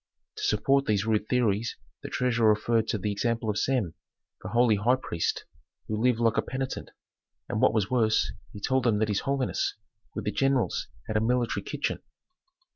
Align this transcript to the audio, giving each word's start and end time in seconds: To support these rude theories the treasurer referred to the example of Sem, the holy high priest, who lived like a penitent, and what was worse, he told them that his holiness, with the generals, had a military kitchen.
To 0.37 0.43
support 0.43 0.87
these 0.87 1.05
rude 1.05 1.29
theories 1.29 1.77
the 2.01 2.09
treasurer 2.09 2.49
referred 2.49 2.87
to 2.87 2.97
the 2.97 3.11
example 3.11 3.51
of 3.51 3.59
Sem, 3.59 3.93
the 4.41 4.49
holy 4.49 4.77
high 4.77 4.95
priest, 4.95 5.45
who 5.87 6.01
lived 6.01 6.19
like 6.19 6.37
a 6.37 6.41
penitent, 6.41 6.89
and 7.47 7.61
what 7.61 7.71
was 7.75 7.91
worse, 7.91 8.31
he 8.51 8.59
told 8.59 8.85
them 8.85 8.97
that 8.97 9.09
his 9.09 9.19
holiness, 9.29 9.75
with 10.15 10.25
the 10.25 10.31
generals, 10.31 10.87
had 11.05 11.17
a 11.17 11.21
military 11.21 11.61
kitchen. 11.63 11.99